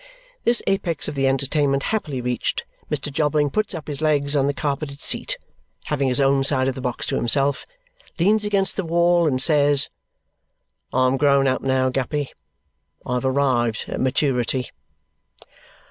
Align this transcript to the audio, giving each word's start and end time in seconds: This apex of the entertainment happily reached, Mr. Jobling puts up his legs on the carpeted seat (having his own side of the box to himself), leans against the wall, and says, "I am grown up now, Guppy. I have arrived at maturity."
This 0.45 0.63
apex 0.65 1.07
of 1.07 1.13
the 1.13 1.27
entertainment 1.27 1.83
happily 1.93 2.21
reached, 2.21 2.63
Mr. 2.89 3.13
Jobling 3.13 3.51
puts 3.51 3.75
up 3.75 3.87
his 3.87 4.01
legs 4.01 4.35
on 4.35 4.47
the 4.47 4.51
carpeted 4.55 4.99
seat 4.99 5.37
(having 5.83 6.07
his 6.07 6.19
own 6.19 6.43
side 6.43 6.67
of 6.67 6.73
the 6.73 6.81
box 6.81 7.05
to 7.05 7.17
himself), 7.17 7.67
leans 8.17 8.43
against 8.43 8.77
the 8.77 8.83
wall, 8.83 9.27
and 9.27 9.39
says, 9.39 9.91
"I 10.91 11.05
am 11.05 11.17
grown 11.17 11.45
up 11.47 11.61
now, 11.61 11.89
Guppy. 11.89 12.31
I 13.05 13.13
have 13.13 13.25
arrived 13.25 13.85
at 13.89 14.01
maturity." 14.01 14.71